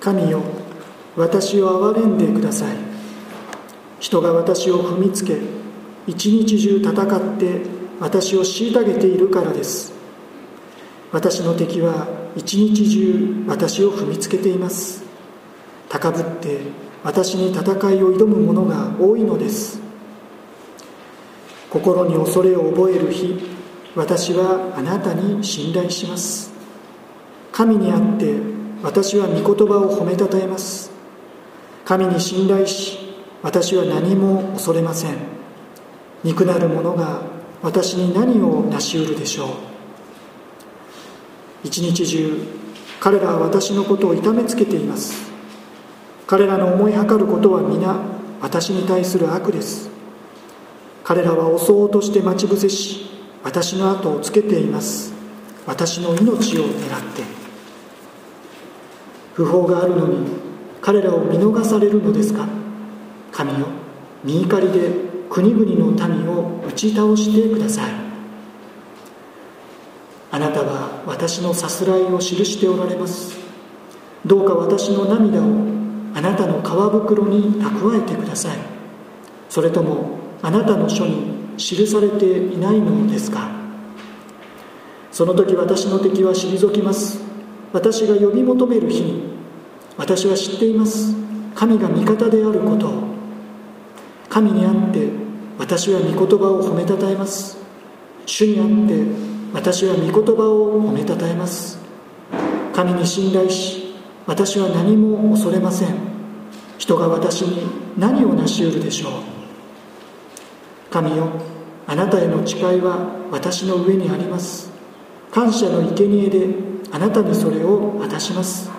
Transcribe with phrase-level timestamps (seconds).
[0.00, 0.42] 神よ
[1.14, 2.76] 私を憐れんでください。
[3.98, 5.38] 人が私を踏みつけ
[6.06, 7.60] 一日中戦って
[8.00, 9.92] 私を虐げているからです。
[11.12, 15.04] 私の敵は一日中私を踏みつけています。
[15.90, 16.60] 高ぶって
[17.04, 19.80] 私に戦いを挑む者が多いのです。
[21.68, 23.38] 心に恐れを覚える日
[23.94, 26.50] 私はあなたに信頼します。
[27.52, 30.90] 神にあって私は御言葉を褒めたたえます。
[31.84, 32.98] 神に信頼し
[33.42, 35.16] 私は何も恐れません。
[36.24, 37.22] 憎なる者が
[37.62, 39.48] 私に何を成し得るでしょう。
[41.64, 42.60] 一日中
[43.00, 45.30] 彼らは私のことを痛めつけています。
[46.26, 47.96] 彼らの思いはかることは皆
[48.40, 49.90] 私に対する悪です。
[51.04, 53.10] 彼らは襲おうとして待ち伏せし
[53.42, 55.12] 私の後をつけています。
[55.66, 57.39] 私の命を狙って。
[59.40, 60.26] 不法があるのに
[60.82, 62.46] 彼らを見逃されるのですか？
[63.32, 63.68] 神よ
[64.22, 64.90] 見怒りで
[65.30, 65.64] 国々
[65.96, 67.92] の民を打ち倒してください。
[70.30, 73.38] あなたは私のさすらいを記しておられます。
[74.26, 75.44] どうか私の涙を
[76.14, 78.58] あなたの皮袋に蓄えてください。
[79.48, 83.48] それともあなたの書に記されていないのですか？
[85.10, 87.29] その時私の敵は退きます。
[87.72, 89.22] 私が呼び求める日に
[89.96, 91.14] 私は知っています。
[91.54, 93.02] 神が味方であることを。
[94.28, 95.08] 神にあって
[95.58, 97.58] 私は御言葉を褒めたたえます。
[98.26, 99.04] 主にあって
[99.52, 101.78] 私は御言葉を褒めたたえます。
[102.74, 103.94] 神に信頼し
[104.26, 105.94] 私は何も恐れません。
[106.78, 107.66] 人が私に
[107.98, 109.12] 何を成し得るでしょう。
[110.90, 111.28] 神よ
[111.86, 114.70] あなたへの誓いは私の上にあります。
[115.30, 118.70] 感謝の生贄であなたにそれを渡します。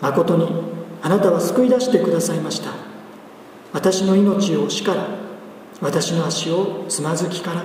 [0.00, 0.48] 誠に
[1.02, 2.70] あなたは救い出してくださいました。
[3.72, 5.08] 私の命を死から
[5.80, 7.62] 私の足をつまずきから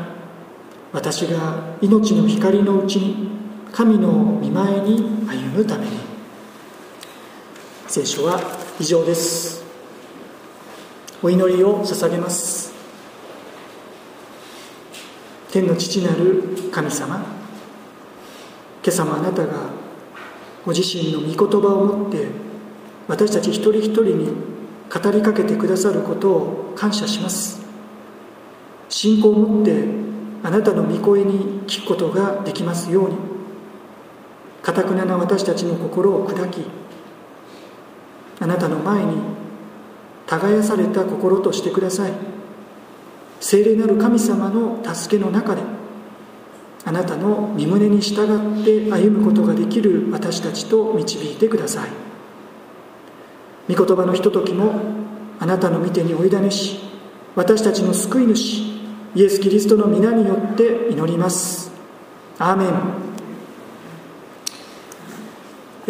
[0.91, 3.29] 私が命の光のうちに
[3.71, 4.09] 神の
[4.41, 5.91] 見前に歩むために。
[7.87, 8.39] 聖書は
[8.79, 9.63] 以上です。
[11.23, 12.73] お祈りを捧げます。
[15.51, 17.40] 天の父なる神様
[18.83, 19.69] 今朝もあなたが
[20.65, 22.27] ご自身の御言葉を持って
[23.07, 24.27] 私たち一人一人に
[24.93, 27.61] 語りかけてくださることを感謝します。
[28.89, 29.85] 信仰を持って
[30.43, 33.31] あなたの御声に聞くことができますように。
[34.61, 36.65] かたくなな私たちの心を砕き
[38.39, 39.17] あなたの前に
[40.27, 42.13] 耕された心としてください
[43.39, 45.61] 聖霊なる神様の助けの中で
[46.91, 51.89] あなたの身胸に従って歩むことができる私たちと導いてください。
[53.73, 54.73] 御言葉のひとときも
[55.39, 56.81] あなたの御手においだねし
[57.33, 58.63] 私たちの救い主
[59.15, 61.71] イエス・キリストの皆によって祈ります。
[62.37, 62.69] アーメン。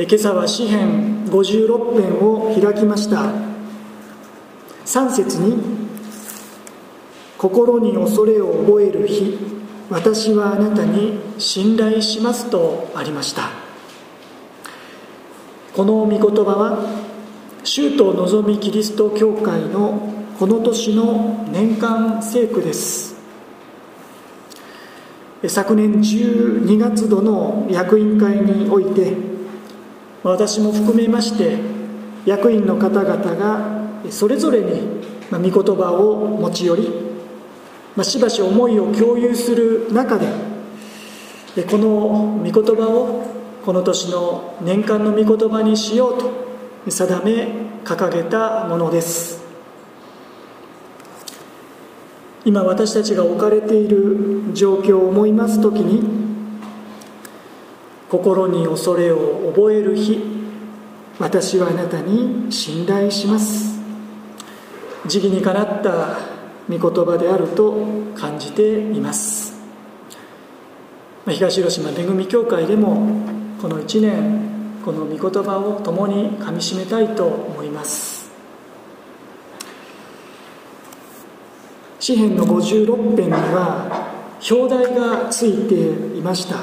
[0.07, 3.33] 今朝は詩編56編を開きました。
[4.85, 5.57] 3節に
[7.39, 9.60] 心に恐れを覚える日
[9.91, 13.49] 私はあなたに信頼しますとありました。
[15.75, 16.85] この御言葉は
[17.65, 23.17] 州都のぞみキリスト教会のこの年の年間聖句です。
[25.45, 29.17] 昨年12月度の役員会において
[30.23, 31.57] 私も含めまして
[32.25, 37.10] 役員の方々がそれぞれに御言葉を持ち寄り
[37.95, 40.27] まあ、しばし思いを共有する中で
[41.69, 43.25] この御言葉を
[43.65, 46.31] この年の年間の御言葉にしようと
[46.89, 47.47] 定め
[47.83, 49.41] 掲げたものです。
[52.43, 56.01] 今私たちが置かれている状況を思います時に
[58.09, 60.19] 心に恐れを覚える日
[61.19, 63.79] 私はあなたに信頼します。
[65.05, 66.30] 時期にかなった
[66.69, 67.73] 御言葉であると
[68.15, 69.59] 感じています。
[71.27, 73.07] 東広島恵み教会でも
[73.61, 74.51] この1年
[74.83, 78.31] この御言葉を共にかみしめたいと思います。
[81.99, 84.11] 詩篇の56編には
[84.49, 85.75] 表題がついて
[86.17, 86.57] いました。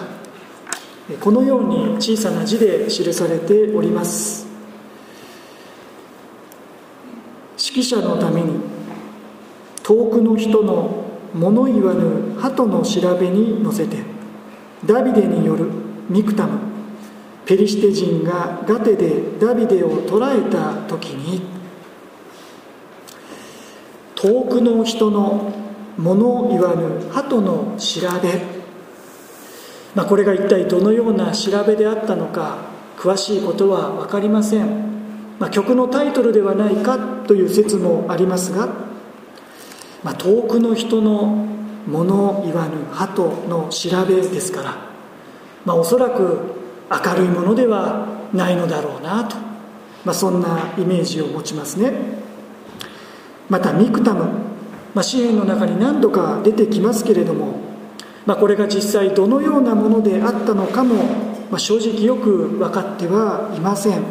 [1.20, 4.46] このように小さな字で記されております。
[7.56, 8.77] 指揮者のために
[9.88, 11.02] 遠くの人の
[11.32, 13.96] 物言わぬ鳩の調べに乗せて
[14.84, 15.70] ダビデによる
[16.10, 16.58] ミクタム
[17.46, 21.40] ペリシテ人がガテでダビデを捕らえた時に
[24.14, 25.54] 遠くの人の
[25.96, 28.42] 物言わぬ鳩の調べ、
[29.94, 32.58] まあ、これが一体どのような調べであったのか
[32.98, 38.87] 詳しいことは分かりません、まあ、曲のタイトルではないかという説もありますが、
[40.02, 41.46] まあ、遠くの人の
[41.86, 44.76] 物言わぬ鳩の調べですから、
[45.64, 46.38] まあ、おそらく
[46.90, 49.36] 明るいものではないのだろうなと、
[50.04, 51.92] まあ、そんなイメージを持ちますね。
[53.48, 54.24] またミクタム、
[54.94, 57.54] まあ、詩篇の中に何度か出てきますけれども、
[58.26, 60.96] まあ、これが実際どのようなものであったのかも、
[61.50, 64.02] まあ、正直よく分かってはいません、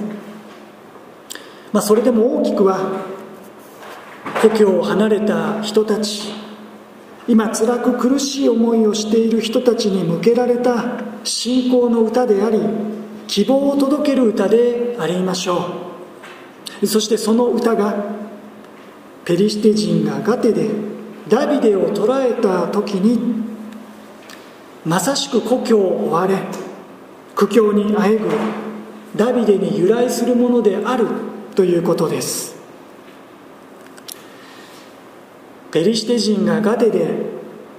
[1.71, 2.79] まあ、それでも大きくは
[4.41, 6.33] 故郷を離れた人たち。
[7.27, 12.59] 今辛く苦しい思いをしている人たちに向けられた信仰の歌であり
[13.27, 15.89] 希望を届ける歌でありましょ
[16.81, 16.87] う。
[16.87, 17.95] そしてその歌が
[19.25, 20.69] ペリシテ人がガテで
[21.27, 23.43] ダビデを捕らえた時に
[24.85, 26.37] まさしく故郷を追われ
[27.35, 28.29] 苦境にあえぐ
[29.17, 31.07] ダビデに由来するものである
[31.55, 32.56] ということです。
[35.77, 37.07] ペリシテ人がガテで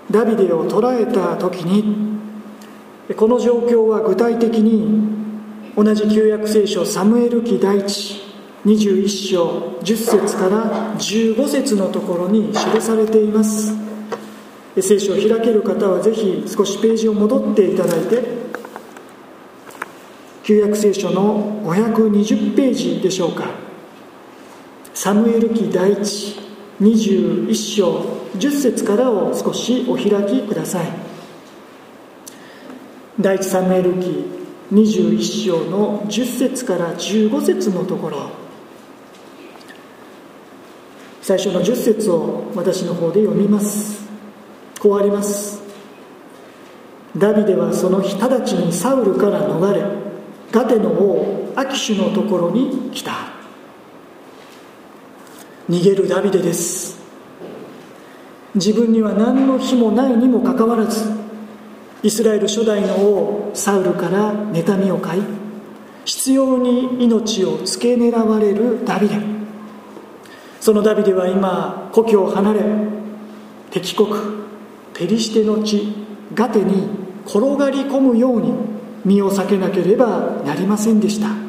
[0.09, 2.17] ダビデを捕らえた時に
[3.17, 5.03] この状況は具体的に
[5.75, 8.23] 同じ旧約聖書サムエル記第一
[8.65, 13.75] 21章10節から15節のところに記されています。
[14.81, 18.23] 聖書を開ける方はぜひ少しページを戻っていただいて
[20.45, 23.50] 旧約聖書の520ページでしょうか。
[24.95, 26.48] サムエル記第一
[26.80, 28.02] 21章
[28.36, 30.86] 10節からを少しお開きください。
[33.20, 34.25] 第一サムエル記
[34.72, 38.30] 21章の10節から15節のところ。
[41.20, 44.06] 最初の10節を私の方で読みます。
[44.78, 45.60] こうあります。
[47.16, 49.82] ダビデはその日直ちにサウルから逃れ
[50.52, 53.38] ガテの王アキシュのところに来た。
[55.69, 56.99] 逃げるダビデです。
[58.55, 61.12] 自分には何の日もないにもかかわらず
[62.03, 65.23] イスラエル初代の王サウルから妬みを買い
[66.06, 69.17] 執拗に命を付け狙われるダビデ。
[70.61, 72.61] そのダビデは今故郷を離れ
[73.71, 74.09] 敵国
[74.94, 75.94] ペリシテの地
[76.35, 76.88] ガテに
[77.26, 78.53] 転がり込むように
[79.05, 81.48] 身を避けなければなりませんでした。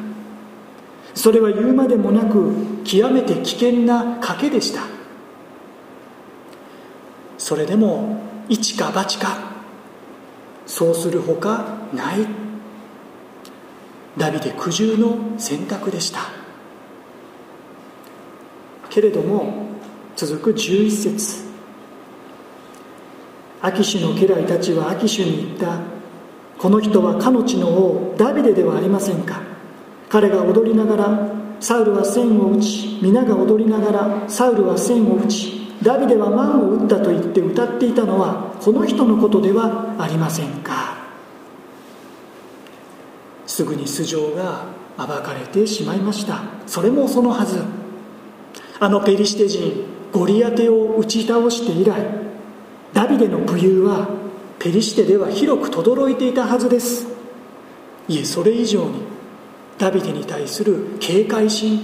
[1.20, 4.84] それは言うまでもなく極めて危険な賭けでした。
[7.36, 9.36] それでも一か八か。
[10.66, 12.26] そうするほかない。
[14.16, 16.20] ダビデ苦渋の選択でした。
[18.88, 19.66] けれども
[20.16, 21.44] 続く11節。
[23.60, 25.80] アキシュの家来たちはアキシュに言った。
[26.58, 29.49] この人はかの地の王ダビデではありませんか。
[30.10, 40.98] 彼が踊りながらサウルは線を打ち皆が踊りながらサウルは線を打ちダビデは万を打ったと言って歌っていたのはこの人のことではありませんか。
[43.46, 44.66] すぐに素性が
[44.98, 46.42] 暴かれてしまいました。
[46.66, 47.62] それもそのはず。
[48.78, 52.02] あのペリシテ人ゴリアテを打ち倒して以来
[52.92, 54.08] ダビデの武勇は
[54.58, 57.06] ペリシテでは広く轟いていたはずです。
[58.08, 59.09] いえそれ以上に
[59.80, 61.80] ダビデに対する警戒心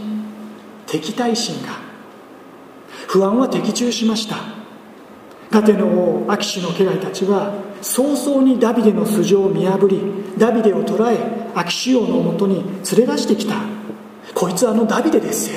[0.87, 1.79] 敵対心が
[3.09, 4.37] 不安は的中しました。
[5.51, 10.03] ガテの王アキシュの家来たちは早々にダビデの素性を見破り
[10.37, 11.19] ダビデを捕らえ
[11.55, 13.55] アキシュ王のもとに連れ出してきた。
[14.35, 15.51] こいつあのダビデです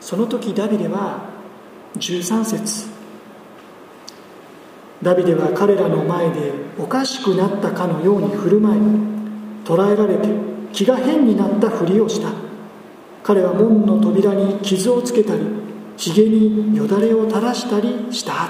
[0.00, 1.30] その時ダビデは
[1.96, 2.88] 13節。
[5.02, 9.19] ダビデは彼らの前でおかしくなったかのように振る舞い
[9.64, 10.28] 捕らえられて
[10.72, 12.30] 気が変になったふりをした。
[13.22, 15.42] 彼は門の扉に傷をつけたり
[15.96, 18.48] ひげによだれを垂らしたりした。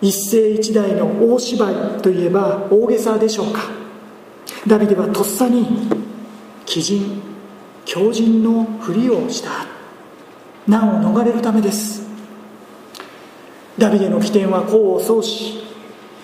[0.00, 3.60] 一世一代の大芝居といえば大げさでしょうか。
[4.66, 5.66] ダビデはとっさに
[6.70, 7.22] 鬼人
[7.84, 9.66] 狂人のふりをした。
[10.68, 12.02] 難を逃れるためです。
[13.78, 15.64] ダビデの起点は功を奏し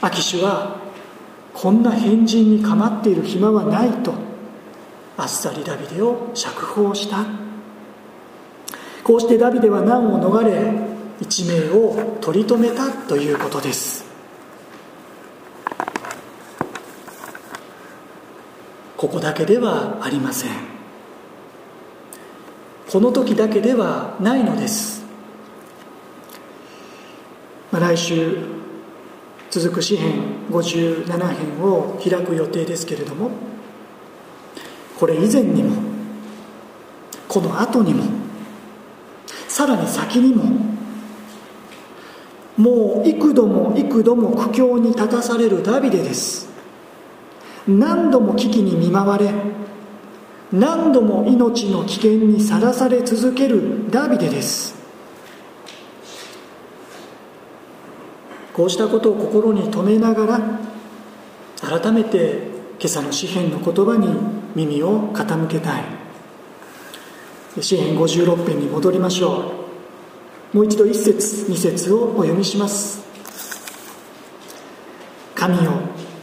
[0.00, 0.87] アキシュは
[1.60, 4.14] こんな変人に構っている暇はないと。
[5.16, 7.26] あっさりダビデを釈放した。
[9.02, 10.72] こうしてダビデは難を逃れ
[11.20, 14.04] 一命を取り留めたということです。
[18.96, 20.50] ここだけではありません。
[22.88, 25.04] この時だけではないのです。
[27.72, 28.57] まあ、来週
[29.50, 33.30] 続く詩編57編を開く予定ですけれども
[34.98, 35.82] これ以前にも
[37.28, 38.04] この後にも
[39.48, 40.44] さらに先にも
[42.56, 46.48] もう幾度も幾度も苦境に立たされるダビデです。
[47.68, 49.30] 何度も危機に見舞われ
[50.50, 54.77] 何度も命の危険にさらされ続けるダビデです。
[58.58, 62.48] こうしたことを心に留めながら改めて
[62.80, 64.08] 今朝の詩篇の言葉に
[64.56, 65.84] 耳を傾けたい。
[67.60, 69.52] 詩篇56編に戻りましょ
[70.52, 70.56] う。
[70.56, 73.00] もう一度一節二節をお読みします。
[75.36, 75.74] 神よ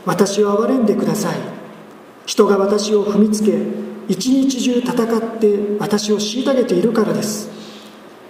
[0.05, 1.37] 私を憐れんでください。
[2.25, 3.53] 人が私を踏みつけ
[4.09, 7.54] 一日中戦って私を虐げているからです。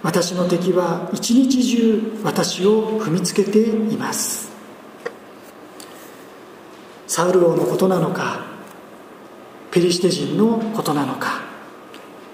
[0.06, 4.52] 私の敵は一日中私を踏みつけています。
[7.08, 8.46] サウル王のことなのか
[9.72, 11.40] ペリシテ人のことなのか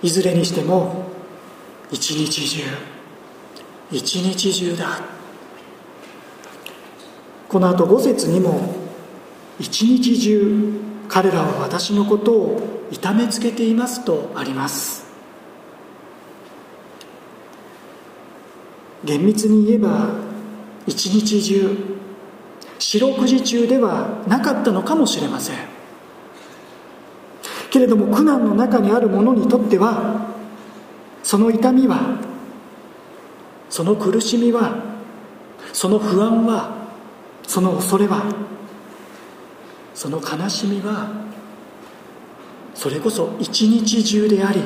[0.03, 1.07] いずれにしても
[1.91, 2.63] 一日中
[3.91, 5.01] 一日中だ。
[7.49, 8.69] この後五節にも
[9.59, 15.02] 一日中彼らは私のことを痛めつけていますとあります。
[19.05, 20.11] 厳密に言えば
[20.87, 21.93] 一日中
[22.79, 25.57] 四六時中ではなかったのかもしれません。
[27.71, 30.29] けれども苦難の中にある者にとっては
[31.23, 32.19] その痛みは
[33.71, 34.77] その苦しみは
[35.73, 36.89] その不安は
[37.47, 38.25] その恐れは
[39.95, 41.09] その悲しみは
[42.75, 44.61] それこそ一日中であり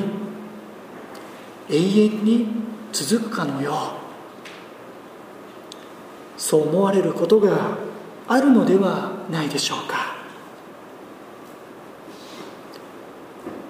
[1.69, 2.47] 永遠に
[2.91, 3.71] 続くかのよ
[4.03, 4.06] う。
[6.37, 7.77] そう思われることが
[8.27, 10.15] あるのではないでしょうか。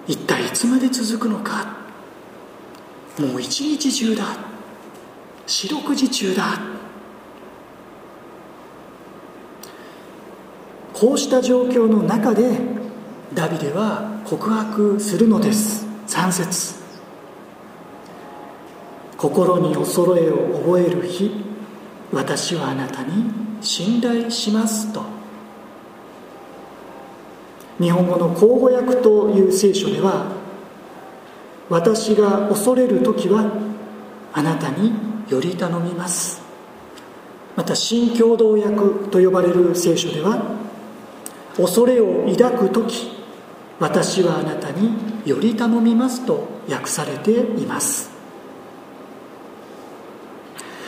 [0.07, 1.77] 一体いつまで続くのか。
[3.19, 4.23] もう一日中だ。
[5.45, 6.59] 四六時中だ。
[10.93, 12.59] こうした状況の中で
[13.33, 15.85] ダビデは告白するのです。
[16.07, 16.75] 3節。
[19.17, 21.46] 心に恐れを覚える日。
[22.11, 23.25] 私はあなたに
[23.61, 25.03] 信頼しますと。
[27.79, 30.31] 日本語の口語訳という聖書では
[31.69, 33.51] 私が恐れる時は
[34.33, 34.91] あなたに
[35.29, 36.41] より頼みます。
[37.55, 40.57] また新共同訳と呼ばれる聖書では
[41.57, 43.11] 恐れを抱く時
[43.79, 44.91] 私はあなたに
[45.25, 48.16] より頼みますと訳されています。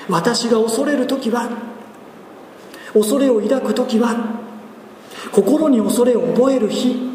[0.10, 1.50] 私が恐れる時は
[2.94, 4.39] 恐れを抱く時は
[5.32, 7.10] 心に恐れを覚える日。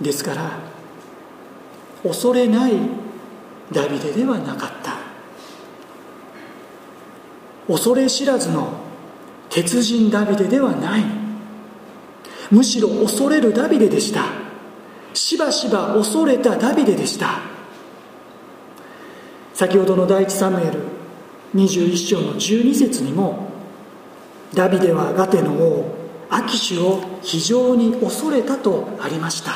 [0.00, 0.50] ですから
[2.02, 2.72] 恐れない
[3.72, 4.96] ダビデではなかった。
[7.66, 8.68] 恐れ知らずの
[9.48, 11.04] 鉄人ダビデではない。
[12.50, 14.24] むしろ恐れるダビデでした。
[15.14, 17.55] しばしば恐れたダビデでした。
[19.56, 20.80] 先ほどの第一サムエル
[21.54, 23.48] 21章の12節にも
[24.52, 25.96] ダビデはガテの王
[26.28, 29.52] アキシュを非常に恐れたとありました。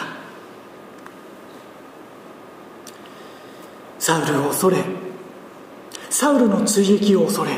[3.99, 4.79] サウルを恐れ
[6.09, 7.51] サウルの追撃を恐れ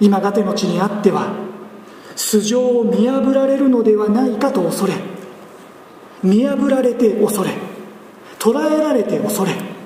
[0.00, 1.32] 今ガテの地にあっては
[2.16, 4.94] 素性を見破られるのではないかと恐れ
[6.24, 7.52] 見破られて恐れ
[8.40, 9.79] 捕らえられて恐れ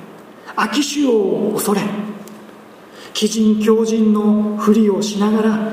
[0.56, 5.72] 秋主を恐れ鬼人狂人のふりをしながら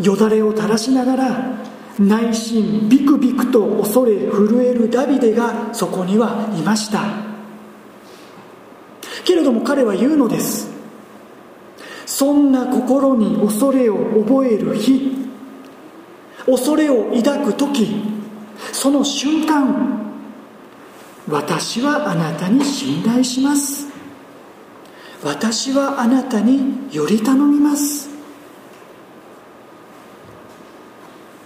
[0.00, 1.58] よだれを垂らしながら
[1.98, 7.02] 内心ビクビクと恐れ震えるダビデがそこにはいました。
[9.24, 10.70] けれども彼は言うのです。
[12.06, 15.28] そんな心に恐れを覚える日
[16.46, 18.02] 恐れを抱く時
[18.72, 20.14] その瞬間
[21.28, 23.87] 私はあなたに信頼します。
[25.22, 28.08] 私はあなたにより頼みます。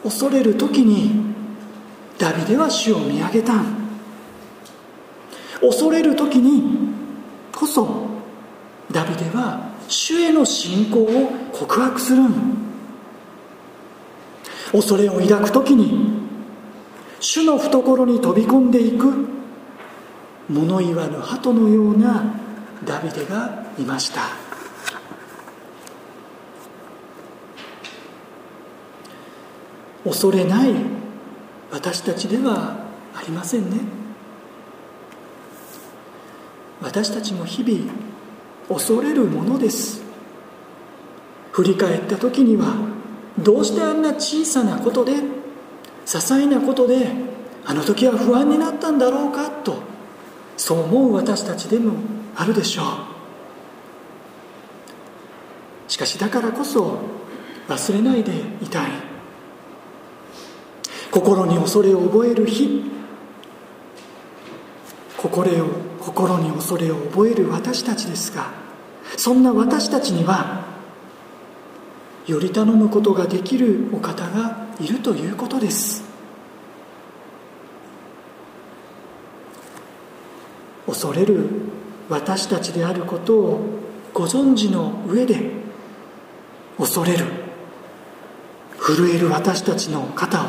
[0.03, 1.35] 恐れる時に
[2.19, 3.55] ダビデは主を見上げた
[5.61, 6.93] 恐れる時に
[7.55, 8.07] こそ
[8.91, 12.25] ダビデは主への信仰を告白する
[14.73, 16.21] 恐れを抱く時に
[17.21, 19.29] 主の懐に飛び込んでいく。
[20.49, 22.42] 物言わぬ鳩のような
[22.85, 24.23] ダビデがいました。
[30.05, 30.75] 恐れない
[31.71, 32.77] 私たちでは
[33.15, 33.79] ありませんね。
[36.81, 37.93] 私たちも日々
[38.69, 40.03] 恐れるものです。
[41.53, 42.75] 振り返った時には
[43.39, 45.21] どうしてあんな小さなことで些
[46.07, 47.09] 細なことで
[47.65, 49.92] あの時は不安になったんだろうかと
[50.63, 51.95] そう思う私たちでも
[52.37, 52.87] あるでしょう。
[55.91, 57.01] しかしだからこそ
[57.67, 58.31] 忘れないで
[58.63, 58.91] いたい。
[61.11, 62.93] 心に恐れを覚える日。
[65.17, 68.53] 心を心に恐れを覚える私たちですが
[69.17, 70.65] そんな私たちには
[72.29, 76.12] より頼むことができるお方がいるということです。
[80.87, 81.49] 恐れる
[82.09, 83.61] 私たちであることを
[84.13, 85.51] ご存知の上で
[86.79, 87.43] 恐れる。
[88.83, 90.47] 震える私たちの肩を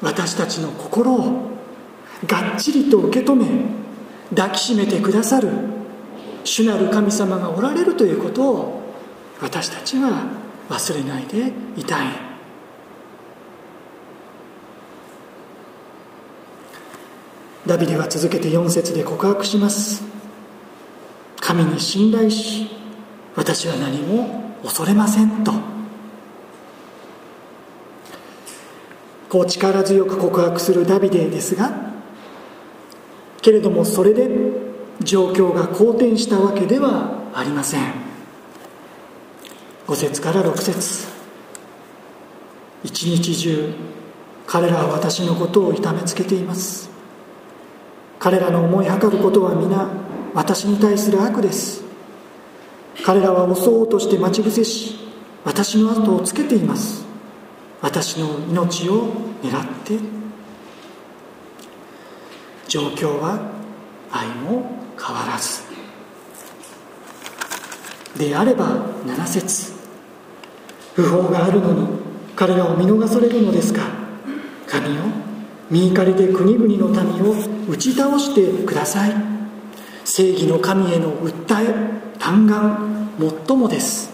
[0.00, 1.50] 私たちの心を
[2.26, 3.46] がっちりと受け止め
[4.34, 5.50] 抱きしめてくださる
[6.44, 8.82] 主なる神様がおられるということを
[9.40, 10.24] 私たちは
[10.70, 12.31] 忘れないでいたい。
[17.66, 20.02] ダビデは続けて4節で告白します。
[21.40, 22.68] 神に信頼し
[23.36, 25.52] 私は何も恐れませんと。
[29.28, 31.72] こう力強く告白するダビデですが
[33.40, 34.28] けれどもそれで
[35.00, 37.94] 状況が好転したわけではありません。
[39.86, 41.08] 5節から6節。
[42.84, 43.74] 一日中
[44.46, 46.91] 彼らは私のことを痛めつけています。
[48.22, 49.84] 彼らの思いはかることは皆
[50.32, 51.82] 私に対する悪です。
[53.04, 54.96] 彼らは襲おうとして待ち伏せし
[55.44, 57.04] 私の後をつけています。
[57.80, 59.08] 私の命を
[59.42, 59.98] 狙って。
[62.68, 63.40] 状況は
[64.12, 65.64] 愛も変わらず。
[68.16, 69.72] であれば7節
[70.94, 71.88] 不法があるのに
[72.36, 73.82] 彼らを見逃されるのですか。
[74.68, 75.02] 神よ
[75.68, 79.14] 見怒りで国々の民を打ち倒してください。
[80.04, 81.74] 正義の神への訴え
[82.18, 83.08] 嘆願
[83.46, 84.10] 最もです。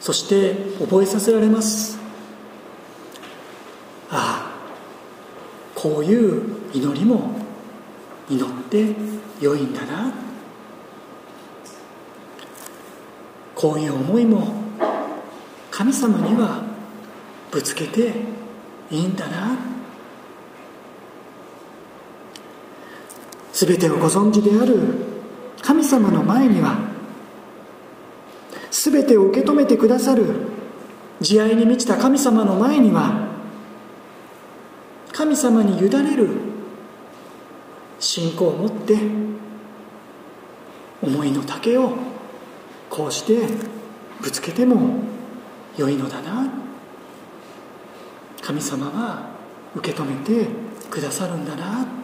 [0.00, 1.98] そして覚えさせられます。
[4.10, 4.58] ああ
[5.74, 7.32] こういう祈りも
[8.30, 8.94] 祈って
[9.40, 10.12] 良いんだな。
[13.54, 14.54] こういう思いも
[15.70, 16.62] 神様には
[17.50, 18.12] ぶつけて
[18.90, 19.67] いいんだな。
[23.60, 24.78] 全てをご存知である
[25.62, 26.78] 神様の前には
[28.70, 30.26] 全てを受け止めてくださる
[31.20, 33.26] 慈愛に満ちた神様の前には
[35.12, 36.28] 神様に委ねる
[37.98, 38.96] 信仰を持って
[41.02, 41.96] 思いの丈を
[42.88, 43.44] こうして
[44.20, 45.00] ぶつけても
[45.76, 46.48] 良いのだな。
[48.40, 49.30] 神様は
[49.74, 50.48] 受け止めて
[50.88, 51.97] くださるんだな。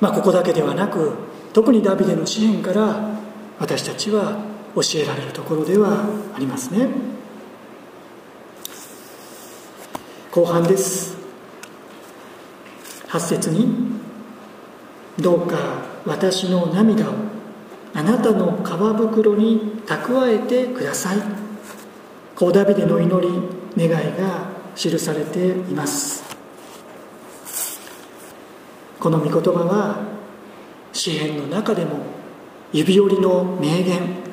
[0.00, 1.12] まあここだけではなく
[1.52, 3.14] 特にダビデの詩篇から
[3.58, 4.38] 私たちは
[4.74, 6.04] 教えられるところでは
[6.34, 6.88] ありますね。
[10.32, 11.16] 後半です。
[13.08, 13.68] 8節に
[15.20, 15.56] 「どうか
[16.04, 17.12] 私の涙を
[17.94, 21.18] あなたの皮袋に蓄えてください」
[22.34, 23.28] こうダビデの祈
[23.76, 26.23] り願いが記されています。
[29.00, 29.98] この御言葉は
[30.92, 31.98] 詩篇の中でも
[32.72, 34.24] 指折りの名言。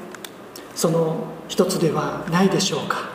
[0.75, 3.09] その一つではないでしょうか。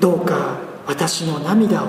[0.00, 1.88] どうか私の涙を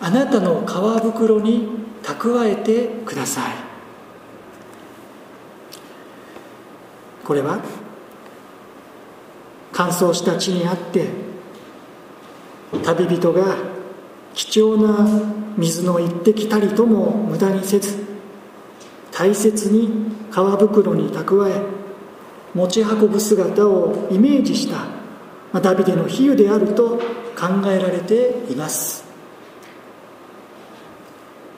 [0.00, 1.68] あなたの皮袋に
[2.02, 3.52] 蓄えてください。
[7.24, 7.58] これは
[9.72, 11.08] 乾燥した地にあって
[12.82, 13.56] 旅人が
[14.34, 15.06] 貴重な
[15.58, 17.98] 水の一滴たりとも無駄にせず
[19.10, 19.88] 大切に
[20.30, 21.60] 皮袋に蓄え
[22.54, 26.98] 持ち運ぶ姿をイメージしたダビデの比喩であると
[27.36, 29.04] 考えられています。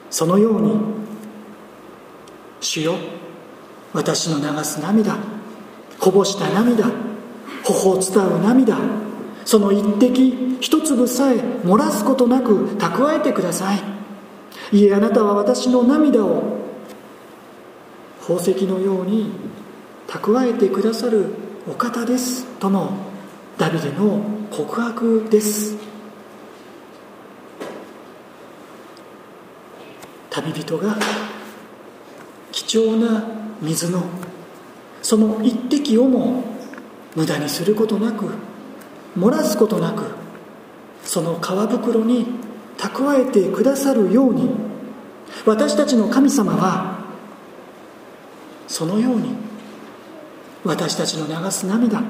[0.09, 0.73] そのように
[2.59, 2.95] 主よ
[3.93, 5.17] 私の流す涙
[5.99, 6.85] こぼした涙
[7.63, 8.77] 頬を伝う涙
[9.45, 13.81] その一滴一粒さえ漏らすことなく蓄えてください。
[14.71, 16.61] いえあなたは私の涙を
[18.21, 19.31] 宝石のように
[20.07, 21.33] 蓄えてくださる
[21.69, 22.91] お方ですとの
[23.57, 25.75] ダビデの告白です。
[30.29, 30.97] 旅人が
[32.53, 33.27] 貴重な
[33.61, 34.03] 水の
[35.01, 36.43] その一滴をも
[37.15, 38.29] 無駄にすることなく
[39.17, 40.03] 漏らすことなく
[41.03, 42.25] その皮袋に
[42.77, 44.49] 蓄えてくださるように
[45.45, 47.05] 私たちの神様は
[48.67, 49.35] そのように
[50.63, 52.01] 私たちの流す涙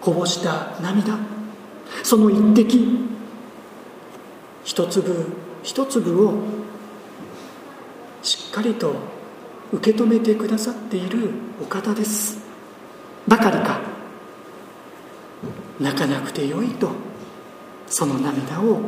[0.00, 1.16] こぼした涙
[2.02, 3.08] その一滴
[4.64, 5.26] 一粒
[5.62, 6.34] 一粒を
[8.22, 8.94] しっかりと
[9.72, 11.30] 受け止めてくださっている
[11.60, 12.38] お方です。
[13.26, 13.67] ばかりか
[15.80, 16.90] 泣かなくてよいと。
[17.90, 18.80] その涙を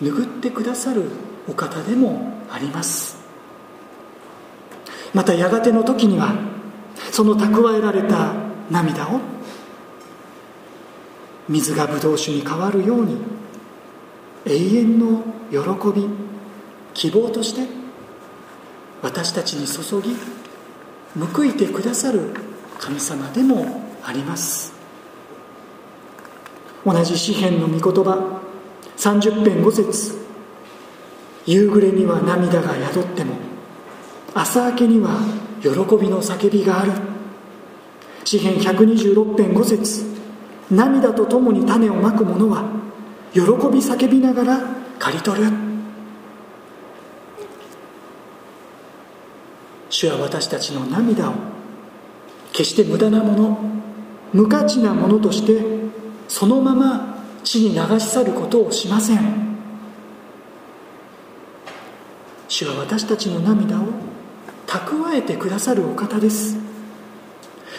[0.00, 1.10] 拭ってくださる
[1.48, 3.16] お方でもあります。
[5.14, 6.34] またやがての時には
[7.10, 8.34] その蓄えられた
[8.70, 9.20] 涙を
[11.48, 13.16] 水がブドウ酒に変わるように
[14.44, 15.58] 永遠の喜
[15.98, 16.06] び
[16.92, 17.66] 希望として
[19.02, 20.14] 私たちに注ぎ
[21.18, 22.34] 報いてくださる
[22.78, 24.77] 神様でもあります。
[26.90, 28.40] 同じ詩篇の御言葉。
[28.96, 30.16] 30編5節。
[31.44, 33.34] 夕暮れには涙が宿っても
[34.34, 35.20] 朝明けには
[35.62, 36.92] 喜びの叫びがある。
[38.24, 40.06] 詩篇126編5節。
[40.70, 42.64] 涙とともに種をまく者は
[43.34, 44.60] 喜び叫びながら
[44.98, 45.50] 刈り取る。
[49.90, 51.34] 主は私たちの涙を
[52.52, 53.58] 決して無駄なもの
[54.32, 55.77] 無価値なものとして
[56.28, 59.48] そのまま地に流し去ることをしません。
[62.48, 63.84] 主は私たちの涙を
[64.66, 66.56] 蓄えてくださるお方です。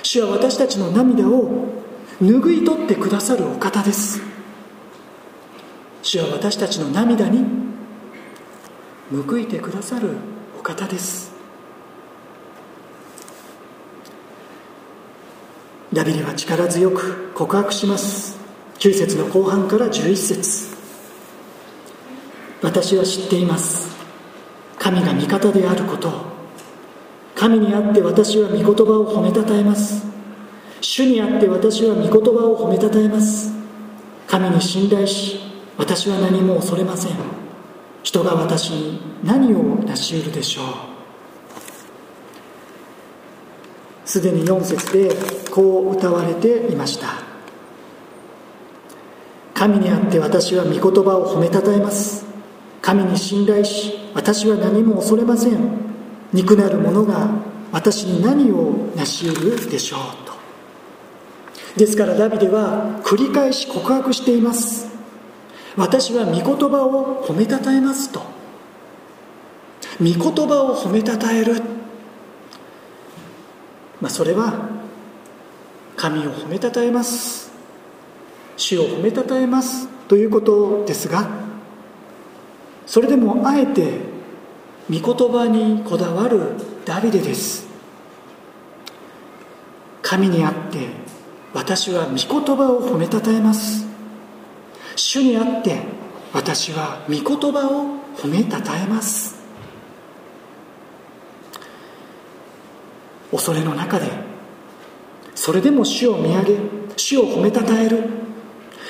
[0.04, 1.68] 主は私たちの涙を
[2.22, 4.22] 拭い取ってくださるお方です。
[6.02, 7.46] 主は私たちの涙に
[9.12, 10.16] 報いてくださる
[10.58, 11.32] お方です。
[15.92, 18.39] ダビデは力強く告白します。
[18.80, 20.70] 9節の後半から11節。
[22.62, 23.90] 私は知っています。
[24.78, 26.10] 神が味方であること。
[27.36, 30.06] 神にあって私は御言葉を褒めたたえます。
[30.80, 33.52] 主にあって私は御言葉を褒めたたえます。
[34.28, 35.42] 神に信頼し
[35.78, 37.12] 私は何も恐れません。
[38.04, 40.66] 人が私に何を成し得るでしょう。
[44.06, 45.10] すでに4節で
[45.52, 47.29] こう歌われていました。
[49.60, 52.26] 神にあって私は御言葉を褒めたたえます。
[52.82, 55.58] 神に信頼し私は何も恐れません。
[56.32, 57.30] 肉なる者が
[57.74, 60.34] 私に何を成し得るでしょうと。
[61.78, 64.88] ですからダビデは繰り返し告白しています。
[65.76, 68.22] 私は御言葉を褒めたたえますと。
[70.00, 70.16] 御言
[70.48, 71.62] 葉を褒めたたえる、
[74.00, 74.70] まあ、それは
[75.98, 77.49] 神を褒めたたえます。
[78.60, 81.30] 主を褒めたたえますということですが
[82.86, 84.02] それでもあえて
[84.90, 87.68] 御言葉にこだわるダビデです。
[90.02, 90.88] 神にあって
[91.54, 93.86] 私は御言葉を褒めたたえます。
[94.96, 95.84] 主にあって
[96.34, 99.36] 私は御言葉を褒めたたえます。
[103.30, 104.08] 恐れの中で
[105.36, 106.58] それでも主を見上げ
[106.98, 108.29] 主を褒めたたえる。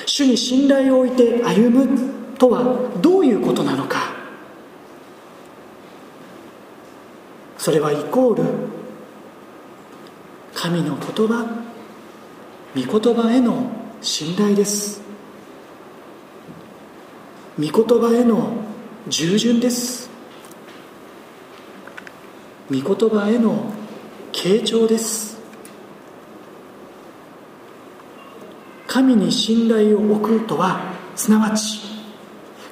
[0.05, 4.13] 主に信頼を置いて歩むとはどういうことなのか。
[7.57, 8.43] それはイコール
[10.53, 11.45] 神の言葉
[12.75, 15.01] 御言葉への信頼です。
[17.57, 18.53] 御言葉への
[19.07, 20.09] 従順です。
[22.69, 23.73] 御言葉への
[24.31, 25.38] 傾聴です。
[28.89, 30.81] 神に信頼を置くとは
[31.15, 31.79] すなわち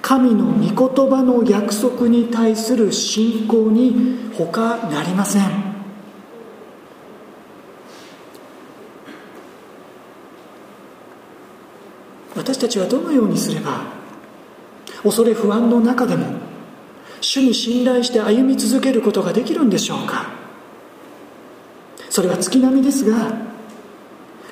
[0.01, 5.67] 神の御言葉の約束に対する信仰に他なりません。
[12.35, 13.81] 私たちはどのようにすれば
[15.03, 16.25] 恐れ不安の中でも
[17.21, 20.31] 主に信頼して歩み続けることができるんでしょうか。
[22.09, 23.47] それは月並みですが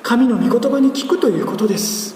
[0.06, 2.14] 神の御言葉に聞くということです。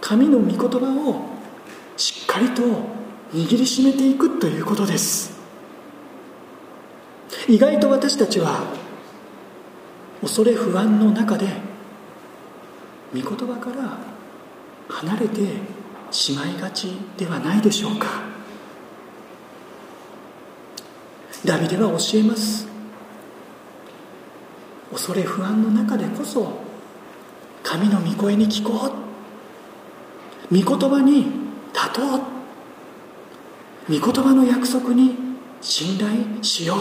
[0.00, 1.22] 神の御言葉を
[1.96, 2.62] しっかりと
[3.32, 5.36] 握りしめていくということです。
[7.48, 8.60] 意外と私たちは
[10.20, 11.48] 恐れ不安の中で
[13.12, 13.98] 御言葉から
[14.88, 15.40] 離れて
[16.12, 18.06] しまいがちではないでしょうか。
[21.44, 22.73] ダビデは教えます。
[24.94, 26.52] 恐れ不安の中でこそ
[27.64, 28.92] 神の御声に聞こう。
[30.54, 31.24] 御言葉に
[31.72, 32.20] 立とう。
[33.88, 35.16] 御言葉の約束に
[35.60, 36.78] 信頼しよう。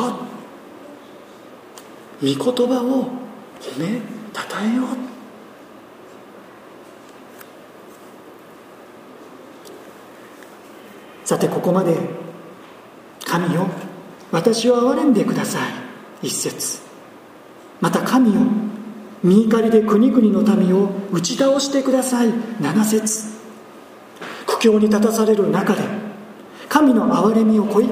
[2.22, 3.08] 御言葉を
[3.60, 4.00] 褒め
[4.32, 4.86] たたえよう。
[11.26, 11.98] さてここまで
[13.26, 13.66] 「神よ
[14.32, 15.62] 私を憐れんでください」
[16.28, 16.93] 一節。
[17.84, 18.40] また神よ
[19.24, 22.32] 身怒りで国々の民を打ち倒してください。
[22.62, 23.26] 七節。
[24.48, 25.82] 苦境に立たされる中で
[26.70, 27.90] 神の憐れみを超い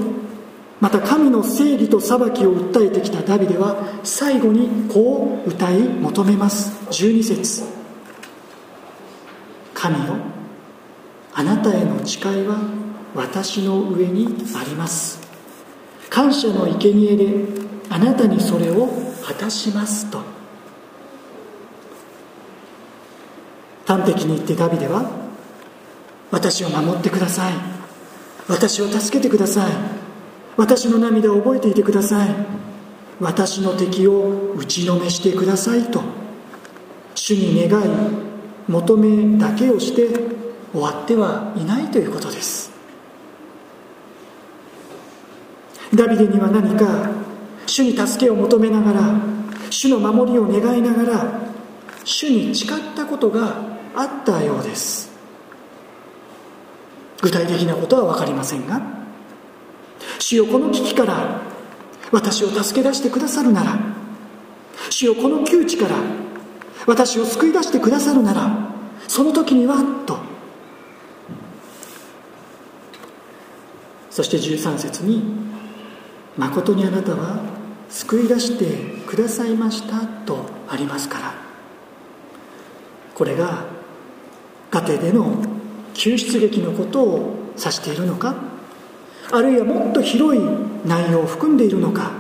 [0.80, 6.72] また神の正義と裁きを訴えてきたダビデは最後にこう歌い求めます。
[6.90, 7.64] 12節。
[9.74, 10.16] 神よ
[11.34, 12.56] あなたへの誓いは
[13.14, 15.20] 私の上にあります。
[16.10, 17.46] 感謝の生贄で
[17.90, 20.22] あなたにそれを果たしますと。
[23.86, 25.10] 端的に言ってダビデは
[26.32, 27.54] 私を守ってください。
[28.48, 29.72] 私を助けてください。
[30.58, 32.30] 私の涙を覚えていてください。
[33.20, 36.02] 私の敵を打ちのめしてくださいと。
[37.16, 37.86] 主に願い
[38.68, 40.10] 求めだけをして
[40.72, 42.72] 終わってはいないということです。
[45.94, 47.21] ダビデには何か
[47.72, 49.16] 主に助けを求めながら
[49.70, 51.40] 主の守りを願いながら
[52.04, 53.56] 主に誓ったことが
[53.96, 55.10] あったようです。
[57.22, 58.82] 具体的なことは分かりませんが
[60.20, 61.40] 主よこの危機から
[62.12, 63.80] 私を助け出してくださるなら
[64.90, 65.96] 主よこの窮地から
[66.86, 68.52] 私を救い出してくださるなら
[69.08, 70.20] その時にはと。
[74.10, 75.24] そして13節に
[76.38, 77.61] 「誠にあなたは
[77.92, 78.66] 救い出して
[79.06, 81.42] くださいました」とありますから。
[83.22, 83.66] これが
[84.72, 85.46] 家庭での
[85.94, 88.34] 救出劇のことを指しているのか
[89.32, 90.42] あるいはもっと広い
[90.88, 92.14] 内容を含んでいるのか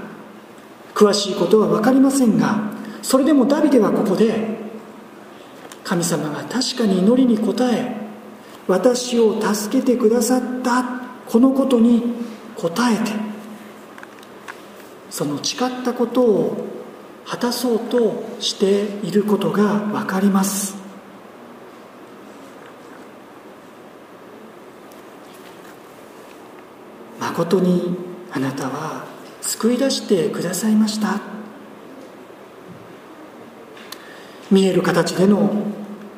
[0.93, 4.60] 詳しいことは分かりませんがそれでもダビデはここで
[5.84, 7.95] 神様が確かに祈りに応え
[8.67, 10.84] 私を助けてくださった
[11.25, 12.13] このことに
[12.57, 13.30] 応えて
[15.12, 16.67] その誓ったことを
[17.26, 20.76] 果たそうとしていることが分かります。
[27.19, 27.95] 誠に
[28.32, 29.06] あなたは
[29.41, 31.19] 救い出してくださいました。
[34.50, 35.52] 見える形での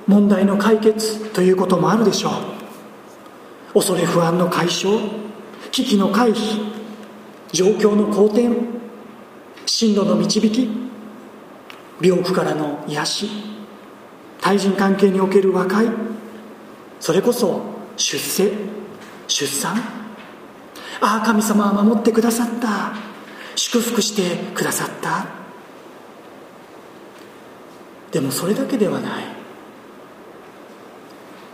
[0.06, 3.74] 問題の解決ということもあるでしょう。
[3.74, 5.00] 恐れ不安の解消
[5.72, 6.72] 危機の回避
[7.52, 8.50] 状況の好転
[9.65, 10.69] 進路の導き
[12.02, 13.30] 病気からの癒し
[14.41, 15.88] 対人関係における和解
[16.99, 17.62] それこそ
[17.97, 18.52] 出世
[19.28, 19.78] 出産。
[21.02, 22.93] ああ神様は守ってくださった。
[23.56, 25.28] 祝福してくださった。
[28.12, 29.26] でもそれだけではない。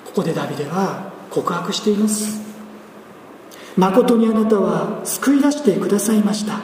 [0.06, 2.42] ここでダビデは告白しています。
[3.78, 6.60] 誠にあなたは救い出してくださいました。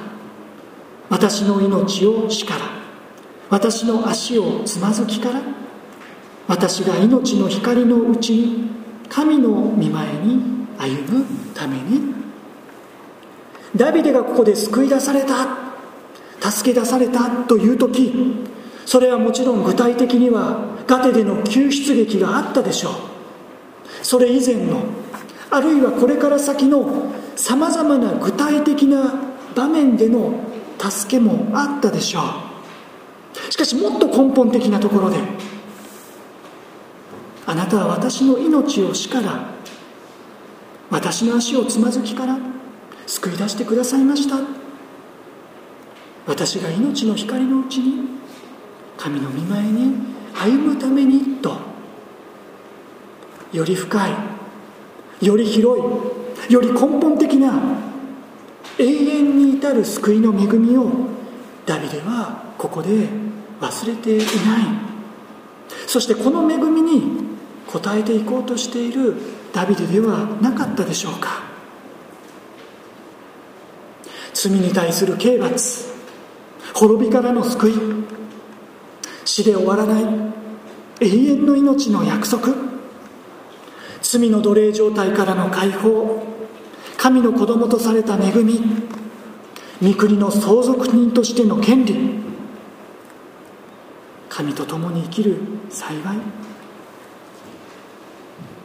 [1.09, 2.61] 私の命を死から
[3.49, 5.41] 私の足をつまずきから
[6.47, 8.69] 私が命の光のうちに
[9.09, 12.13] 神の御前に歩むために。
[13.75, 15.47] ダビデがここで救い出された
[16.49, 18.45] 助け出されたという時
[18.85, 22.93] それはもちろん具体的にはガテでの救出劇があったでしょう。
[24.01, 24.83] それ以前の
[25.49, 29.13] あるいはこれから先のさまざまな具体的な
[29.55, 30.33] 場面での
[30.79, 33.51] 助けもあったでしょう。
[33.51, 35.17] しかしもっと根本的なところで
[37.45, 39.49] あなたは私の命を死から
[40.89, 42.37] 私の足をつまずきから
[43.05, 44.37] 救い出してくださいました。
[46.25, 48.17] 私が命の光のうちに
[48.97, 49.93] 神の御前に
[50.33, 51.55] 歩むためにと
[53.53, 54.11] より深い
[55.21, 55.81] より広
[56.49, 57.53] いより根本的な
[58.77, 60.89] 永遠に至る救いの恵みを
[61.65, 63.07] ダビデはここで
[63.61, 64.25] 忘れていない。
[65.87, 67.23] そしてこの恵みに
[67.67, 69.15] 答えていこうとしている
[69.53, 71.43] ダビデではなかったでしょうか。
[74.33, 75.85] 罪に対する刑罰
[76.73, 77.73] 滅びからの救い
[79.23, 80.03] 死で終わらない
[80.99, 82.49] 永遠の命の約束
[84.01, 86.34] 罪の奴隷状態からの解放
[87.05, 88.59] 神の子供とされた恵み
[89.79, 91.95] 御国の相続人としての権利
[94.27, 95.37] 神と共に生きる
[95.69, 96.17] 幸い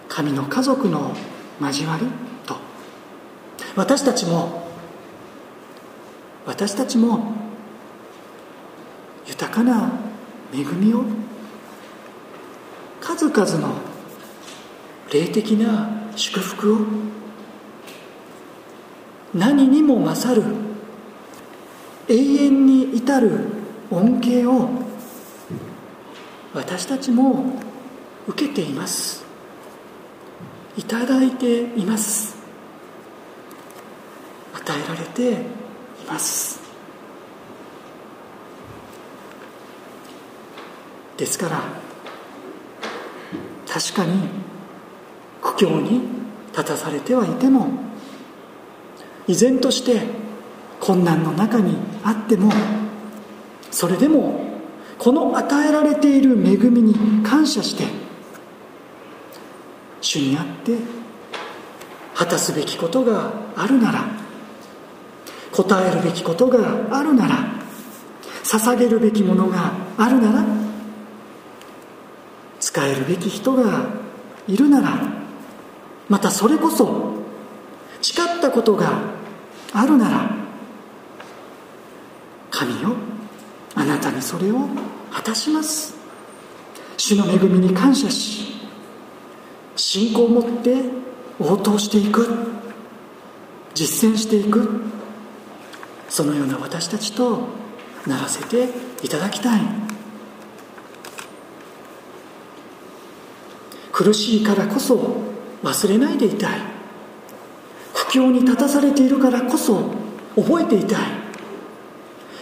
[0.08, 1.14] 神の家族の
[1.60, 2.06] 交わり
[2.46, 2.56] と。
[3.76, 4.66] 私たちも
[6.46, 7.34] 私たちも
[9.26, 10.00] 豊かな
[10.50, 11.04] 恵みを
[13.02, 13.74] 数々の
[15.12, 16.78] 霊的な祝福を
[19.34, 20.42] 何にも勝る。
[22.08, 23.38] 永遠に至る
[23.90, 24.68] 恩恵を
[26.52, 27.52] 私たちも
[28.26, 29.24] 受けています。
[30.76, 32.36] いただいています。
[34.54, 35.36] 与えられてい
[36.08, 36.60] ます。
[41.16, 41.62] ですから
[43.68, 44.28] 確かに
[45.42, 46.00] 苦境に
[46.50, 47.89] 立たされてはいても
[49.30, 50.02] 依然として
[50.80, 52.50] 困難の中にあっても
[53.70, 54.44] それでも
[54.98, 57.84] この与えられている恵みに感謝して
[60.00, 60.78] 主にあって
[62.12, 64.04] 果たすべきことがあるなら
[65.52, 67.36] 答えるべきことがあるなら
[68.42, 70.44] 捧げるべきものがあるなら
[72.58, 73.86] 使えるべき人が
[74.48, 74.98] いるなら
[76.08, 77.14] またそれこそ
[78.02, 79.19] 誓ったことが
[79.72, 80.30] あるなら
[82.50, 82.96] 神よ
[83.74, 84.68] あなたにそれを
[85.10, 85.94] 果たします。
[86.96, 88.54] 主の恵みに感謝し
[89.74, 90.82] 信仰を持って
[91.38, 92.28] 応答していく
[93.74, 94.82] 実践していく
[96.08, 97.48] そのような私たちと
[98.06, 98.68] ならせて
[99.02, 99.60] いただきたい。
[103.92, 105.22] 苦しいからこそ
[105.62, 106.79] 忘れないでいたい。
[108.10, 109.92] 苦境に立たされているからこそ
[110.34, 110.98] 覚えていたい。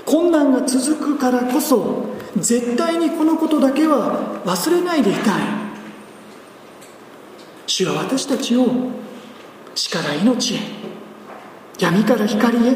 [0.07, 2.07] 困難が続くからこそ
[2.39, 5.43] 絶対にこのことだけは忘れないでいたい。
[7.67, 8.67] 主は私たちを
[9.75, 10.59] 死から命へ
[11.79, 12.75] 闇から光へ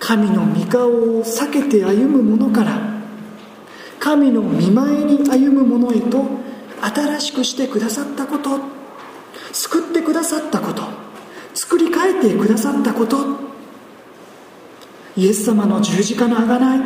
[0.00, 2.80] 神の御顔を避けて歩む者から
[4.00, 6.24] 神の見前に歩む者へと
[6.80, 8.58] 新しくしてくださったこと
[9.52, 10.77] 救ってくださったこと
[12.08, 13.16] えてくださったこと。
[15.16, 16.80] イエス様の十字架のあがない。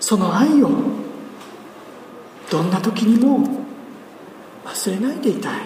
[0.00, 0.70] その愛を
[2.50, 3.64] どんな時にも
[4.64, 5.60] 忘れないでいたい。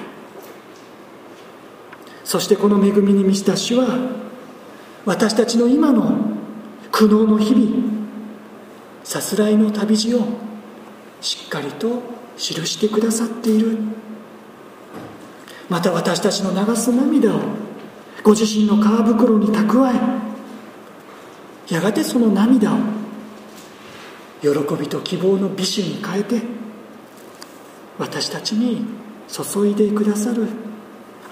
[2.25, 3.87] そしてこの恵みに満ちた主は
[5.05, 6.16] 私たちの今の
[6.90, 7.92] 苦悩の日々
[9.05, 10.21] さすらいの旅路を
[11.21, 12.03] しっかりと
[12.37, 13.79] 記してくださっている。
[15.68, 17.40] また私たちの流す涙を
[18.22, 19.90] ご自身の皮袋に蓄
[21.68, 22.76] えやがてその涙を
[24.40, 24.48] 喜
[24.80, 26.42] びと希望の美酒に変えて
[27.98, 28.85] 私たちに
[29.28, 30.46] 注いでくださる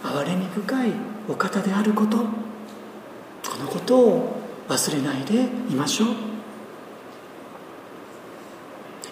[0.03, 0.93] 憐れみ深い
[1.29, 2.25] お方であることこ
[3.59, 6.09] のことを忘れないでいましょう。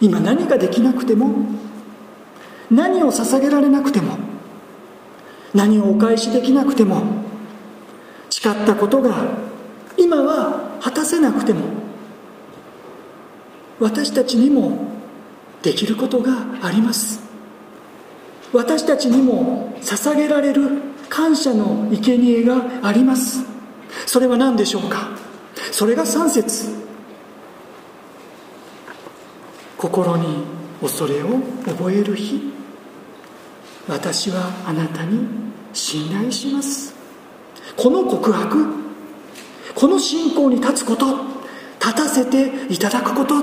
[0.00, 1.32] 今何ができなくても
[2.70, 4.16] 何を捧げられなくても
[5.54, 7.02] 何をお返しできなくても
[8.30, 9.24] 誓ったことが
[9.96, 11.60] 今は果たせなくても
[13.80, 14.88] 私たちにも
[15.62, 17.20] できることがあります。
[18.52, 20.68] 私たちにも捧げられる
[21.08, 23.44] 感謝の生贄があります。
[24.06, 25.08] それは何でしょうか？
[25.72, 26.68] それが3節。
[29.76, 30.44] 心に
[30.80, 32.52] 恐れを覚える日。
[33.88, 35.26] 私はあなたに
[35.72, 36.87] 信頼します。
[37.78, 38.66] この告白
[39.76, 41.06] この信仰に立つこと
[41.80, 43.36] 立たせていただくこと。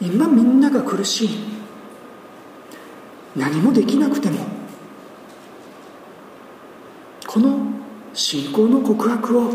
[0.00, 1.28] 今みんなが苦しい。
[3.36, 4.44] 何もできなくても。
[7.24, 7.56] この
[8.12, 9.52] 信仰の告白を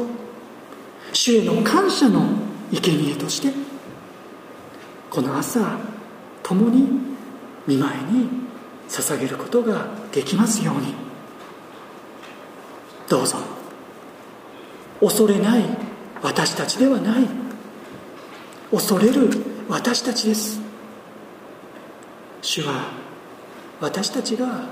[1.11, 2.27] 主への感謝の
[2.71, 3.51] 生贄として
[5.09, 5.77] この朝
[6.43, 6.87] 共に
[7.67, 8.29] 見舞いに
[8.87, 11.10] 捧げることができますように。
[13.11, 13.35] どうぞ。
[15.01, 15.65] 恐れない
[16.21, 17.27] 私たちではない。
[18.71, 19.29] 恐れる
[19.67, 20.61] 私たちです。
[22.41, 22.85] 主は
[23.81, 24.63] 私たちが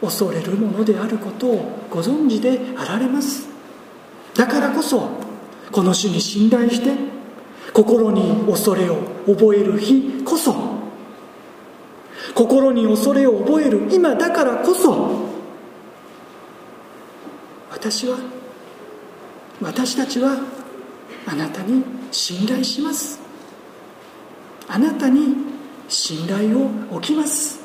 [0.00, 3.48] 恐れるものであることをご存知であられます。
[4.36, 5.08] だからこそ
[5.72, 6.92] この主に信頼して
[7.72, 10.54] 心に恐れを覚える日こそ
[12.36, 15.33] 心に恐れを覚える今だからこそ
[17.84, 18.16] 私は
[19.60, 20.38] 私たちは
[21.26, 23.20] あなたに信頼します。
[24.66, 25.36] あなたに
[25.86, 27.60] 信頼を置きます。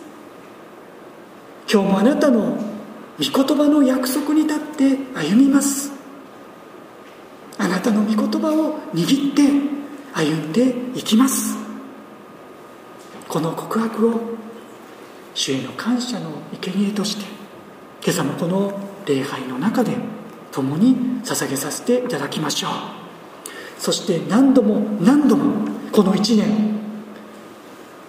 [1.72, 2.58] 今日もあなたの
[3.18, 5.94] 御言葉の約束に立って歩みます。
[7.58, 9.44] あなたの御言葉を握って
[10.14, 11.56] 歩んでいきます。
[13.30, 14.20] この告白を
[15.34, 17.24] 主への感謝の生贄として
[18.04, 19.98] 今朝もこの礼拝の中で
[20.52, 22.72] 共に捧げさせていただきましょう。
[23.80, 26.80] そして何度も何度もこの1年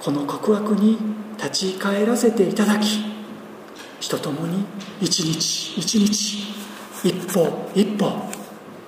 [0.03, 0.99] この告白に
[1.39, 2.87] 立ち返らせていただき
[4.01, 4.65] 人ともに
[5.01, 6.53] 一日一日
[7.03, 8.31] 一歩一歩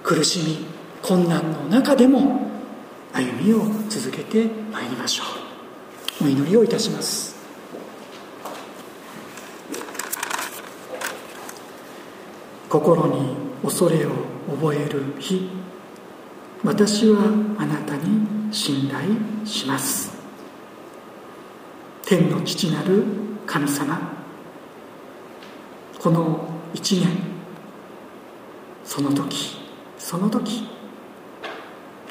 [0.02, 0.66] 苦しみ
[1.00, 2.50] 困難の中でも
[3.12, 5.24] 歩みを続けてまいりましょ
[6.20, 6.24] う。
[6.24, 7.31] お祈りをいたします。
[12.72, 14.12] 心に恐れを
[14.48, 15.50] 覚える日。
[16.64, 17.20] 私は
[17.58, 19.10] あなたに信頼
[19.44, 20.10] します。
[22.06, 23.04] 天の父なる
[23.46, 24.00] 神様。
[26.02, 27.10] この一年。
[28.86, 29.58] その時。
[29.98, 30.66] その時。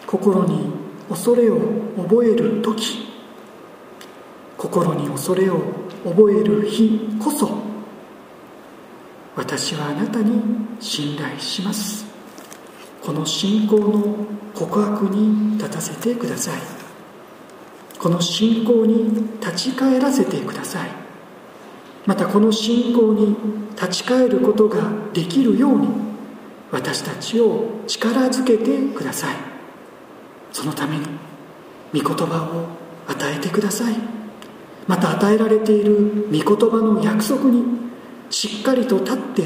[0.06, 0.72] 心に
[1.10, 1.58] 恐れを
[1.98, 3.08] 覚える時。
[4.60, 5.60] 心に恐れを
[6.06, 7.61] 覚える日こそ。
[9.36, 10.42] 私はあなたに
[10.80, 12.06] 信頼します。
[13.02, 16.60] この信仰の告白に立たせてください。
[17.98, 20.90] この信仰に立ち返らせてください。
[22.06, 23.36] またこの信仰に
[23.76, 24.82] 立ち返ることが
[25.14, 25.88] できるように
[26.72, 29.36] 私たちを力づけてください。
[30.52, 31.06] そのために
[31.94, 33.96] 御言葉を与えてください。
[34.88, 37.81] また与えられている御言葉の約束に
[38.32, 39.44] しっかりと立って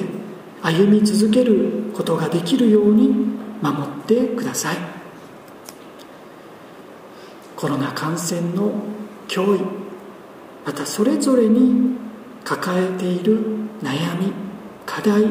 [0.61, 3.09] 歩み続けることができるように
[3.61, 4.77] 守ってください。
[7.55, 8.71] コロナ感染の
[9.27, 9.61] 脅威
[10.65, 11.97] またそれぞれに
[12.43, 13.39] 抱えている
[13.81, 14.31] 悩み
[14.86, 15.23] 課題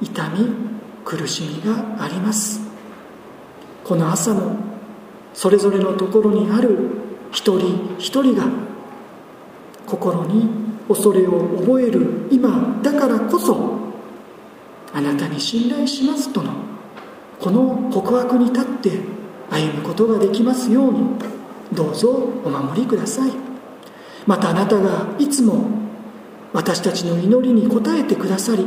[0.00, 0.48] 痛み
[1.04, 2.60] 苦しみがあります。
[3.84, 4.56] この朝も
[5.34, 6.78] それぞれのところにある
[7.32, 8.46] 一人一人が
[9.86, 13.78] 心に恐れを覚える今だからこそ
[14.92, 16.52] あなたに信頼しますとの
[17.38, 18.90] この告白に立って
[19.50, 21.00] 歩むことができますように
[21.72, 22.10] どうぞ
[22.44, 23.32] お守りください。
[24.26, 25.70] またあなたがいつも
[26.52, 28.66] 私たちの祈りに応えてくださり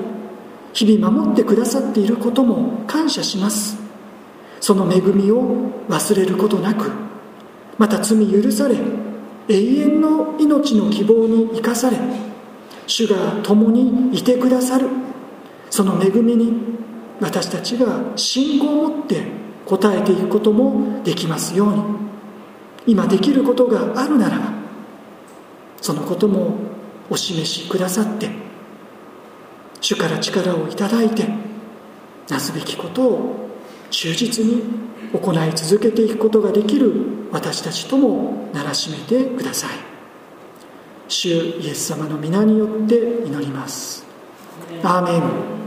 [0.74, 3.78] 日々守ってくださっていることも感謝します。
[4.60, 6.92] その恵みを忘れることなく
[7.78, 8.76] また罪許され
[9.52, 11.98] 永遠の命の希望に生かされ
[12.88, 14.88] 主が共にいてくださる。
[15.70, 16.54] その恵みに
[17.22, 19.24] 私たちが信仰を持って
[19.68, 22.02] 応えていくこともできますように。
[22.86, 24.52] 今できることがあるならば
[25.82, 26.56] そのことも
[27.10, 28.30] お示しくださって
[29.80, 31.28] 主から力をいただいて
[32.28, 33.50] なすべきことを
[33.90, 34.64] 忠実に
[35.14, 39.70] 行い続けていくことができる私たちともならしめてください。
[41.08, 44.06] 主イエス様の皆によって祈ります。
[44.84, 45.61] アーメン